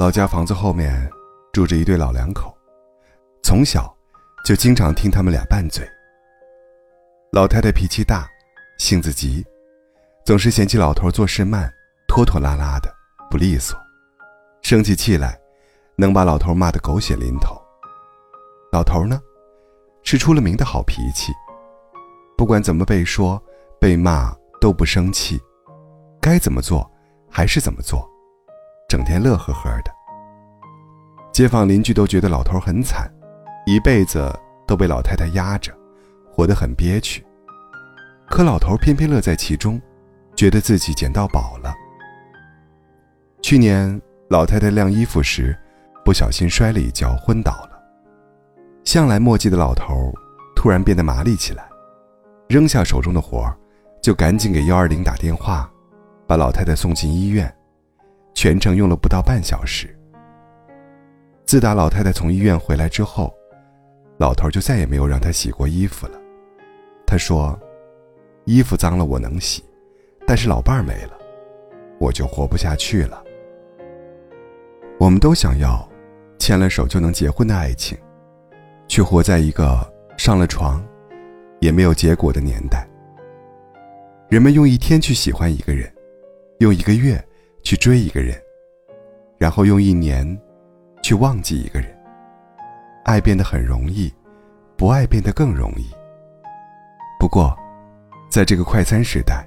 [0.00, 1.06] 老家房子后面
[1.52, 2.56] 住着一对老两口，
[3.42, 3.94] 从小
[4.46, 5.86] 就经常听他们俩拌嘴。
[7.32, 8.26] 老太太脾气大，
[8.78, 9.44] 性子急，
[10.24, 11.70] 总是嫌弃老头做事慢，
[12.08, 12.90] 拖拖拉拉的，
[13.30, 13.78] 不利索，
[14.62, 15.38] 生起气来，
[15.96, 17.54] 能把老头骂得狗血淋头。
[18.72, 19.20] 老头呢，
[20.02, 21.30] 是出了名的好脾气，
[22.38, 23.38] 不管怎么被说、
[23.78, 25.38] 被骂都不生气，
[26.22, 26.90] 该怎么做
[27.30, 28.10] 还是怎么做，
[28.90, 29.94] 整天乐呵呵的。
[31.32, 33.08] 街坊邻居都觉得老头很惨，
[33.64, 35.72] 一辈子都被老太太压着。
[36.32, 37.24] 活得很憋屈，
[38.28, 39.80] 可老头偏偏乐在其中，
[40.34, 41.72] 觉得自己捡到宝了。
[43.42, 45.56] 去年老太太晾衣服时，
[46.04, 47.80] 不小心摔了一跤，昏倒了。
[48.84, 50.12] 向来墨迹的老头
[50.56, 51.68] 突然变得麻利起来，
[52.48, 53.56] 扔下手中的活儿，
[54.02, 55.70] 就赶紧给幺二零打电话，
[56.26, 57.52] 把老太太送进医院，
[58.40, 59.94] 全程用了不到半小时。
[61.44, 63.30] 自打老太太从医院回来之后，
[64.16, 66.18] 老头就再也没有让她洗过衣服了。
[67.06, 67.54] 他说
[68.48, 69.62] ：“衣服脏了我能洗，
[70.26, 71.18] 但是老伴儿没了，
[71.98, 73.22] 我就活不下去了。”
[74.98, 75.86] 我们都想要
[76.38, 77.98] 牵了手就能结婚的爱情，
[78.88, 80.82] 却活在一个上了床
[81.60, 82.88] 也没有结果的年代。
[84.30, 85.92] 人们用一天去喜欢一个人，
[86.60, 87.22] 用一个月
[87.62, 88.36] 去追一个人，
[89.38, 90.38] 然后用一年
[91.02, 91.88] 去忘记一个人。
[93.04, 94.12] 爱变得很容易，
[94.76, 95.90] 不爱变得更容易。
[97.18, 97.56] 不过，
[98.30, 99.46] 在这个快餐时代，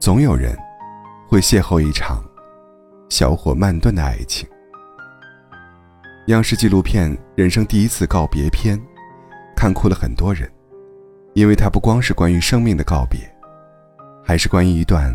[0.00, 0.56] 总有人
[1.28, 2.24] 会邂逅一场
[3.08, 4.48] 小火慢炖的爱情。
[6.26, 8.76] 央视纪录片《人生第一次告别篇》，
[9.54, 10.50] 看哭了很多人，
[11.34, 13.20] 因为它不光是关于生命的告别，
[14.24, 15.14] 还是关于一段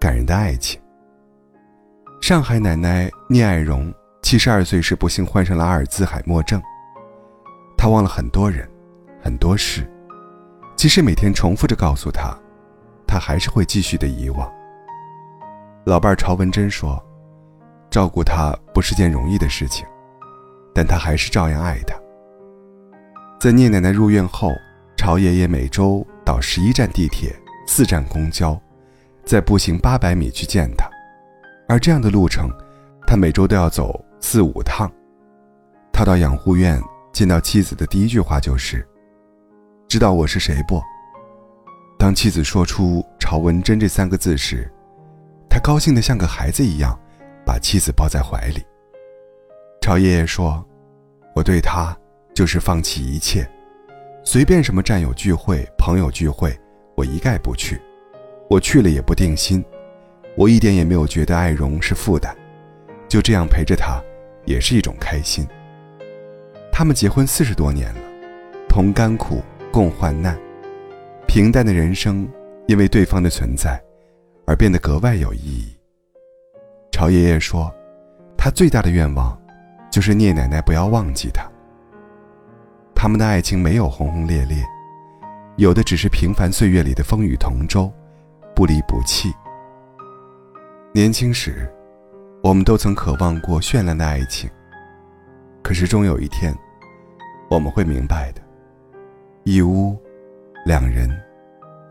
[0.00, 0.80] 感人的爱情。
[2.26, 6.60] 上海奶奶聂爱荣七十二岁时不幸患上了阿尔兹海默症，
[7.78, 8.68] 她忘了很多人，
[9.22, 9.88] 很多事。
[10.74, 12.36] 即使每天重复着告诉他，
[13.06, 14.52] 他还是会继续的遗忘。
[15.84, 17.00] 老伴曹文珍说
[17.92, 19.86] ：“照顾他不是件容易的事情，
[20.74, 21.94] 但他还是照样爱他。”
[23.38, 24.50] 在聂奶奶入院后，
[24.96, 27.32] 曹爷爷每周倒十一站地铁、
[27.68, 28.60] 四站公交，
[29.24, 30.90] 再步行八百米去见他，
[31.68, 32.50] 而这样的路程，
[33.06, 34.90] 他每周都要走四五趟。
[35.92, 36.80] 他到养护院
[37.12, 38.86] 见到妻子的第一句话就是。
[39.88, 40.82] 知道我是谁不？
[41.98, 44.70] 当妻子说出“朝文珍”这三个字时，
[45.48, 46.98] 他高兴得像个孩子一样，
[47.44, 48.62] 把妻子抱在怀里。
[49.80, 50.64] 朝爷爷说
[51.34, 51.96] ：“我对他
[52.34, 53.48] 就是放弃一切，
[54.24, 56.56] 随便什么战友聚会、朋友聚会，
[56.96, 57.80] 我一概不去。
[58.50, 59.64] 我去了也不定心，
[60.36, 62.34] 我一点也没有觉得爱荣是负担，
[63.08, 64.00] 就这样陪着他，
[64.44, 65.46] 也是一种开心。
[66.70, 68.00] 他们结婚四十多年了，
[68.68, 69.42] 同甘苦。”
[69.72, 70.34] 共患难，
[71.28, 72.26] 平淡的人生
[72.66, 73.78] 因为对方的存在
[74.46, 75.76] 而变得格外有意义。
[76.90, 77.70] 朝爷爷说，
[78.38, 79.38] 他最大的愿望
[79.90, 81.46] 就是聂奶奶不要忘记他。
[82.94, 84.64] 他们的爱情没有轰轰烈烈，
[85.56, 87.92] 有的只是平凡岁月里的风雨同舟，
[88.54, 89.30] 不离不弃。
[90.96, 91.70] 年轻时，
[92.42, 94.48] 我们都曾渴望过绚烂的爱情，
[95.62, 96.56] 可是终有一天，
[97.50, 98.40] 我们会明白的。
[99.44, 99.94] 一屋，
[100.64, 101.06] 两人，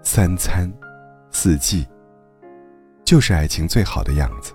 [0.02, 0.68] 三餐，
[1.30, 1.88] 四季，
[3.04, 4.54] 就是爱情最好的样子。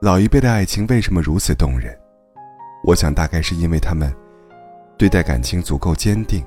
[0.00, 1.94] 老一辈的爱情为什么如此动人？
[2.82, 4.10] 我想大概是因为他们
[4.96, 6.42] 对待感情足够坚定，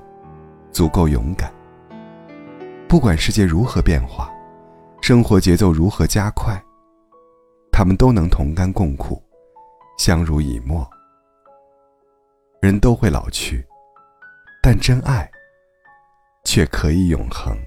[0.71, 1.53] 足够勇敢。
[2.87, 4.31] 不管世界如何变化，
[5.09, 6.64] 生活节奏如何加快，
[7.72, 9.20] 他们都能同甘共苦，
[9.97, 10.88] 相濡以沫。
[12.62, 13.68] 人都会老去。
[14.62, 15.28] 但真爱，
[16.44, 17.58] 却可以永恒。